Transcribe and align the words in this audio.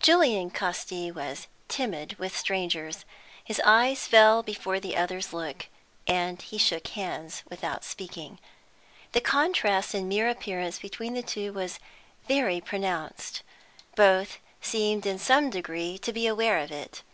Julian 0.00 0.50
Casti 0.50 1.12
was 1.12 1.46
timid 1.68 2.18
with 2.18 2.36
strangers; 2.36 3.04
his 3.44 3.60
eyes 3.64 4.08
fell 4.08 4.42
before 4.42 4.80
the 4.80 4.96
other's 4.96 5.32
look, 5.32 5.68
and 6.08 6.42
he 6.42 6.58
shook 6.58 6.88
hands 6.88 7.44
without 7.48 7.84
speaking. 7.84 8.40
The 9.12 9.20
contrast 9.20 9.94
in 9.94 10.08
mere 10.08 10.28
appearance 10.28 10.80
between 10.80 11.14
the 11.14 11.22
two 11.22 11.52
was 11.52 11.78
very 12.26 12.60
pronounced; 12.60 13.42
both 13.94 14.38
seemed 14.60 15.06
in 15.06 15.20
some 15.20 15.50
degree 15.50 15.98
to 15.98 16.12
be 16.12 16.26
aware 16.26 16.58
of 16.58 16.72
it. 16.72 17.04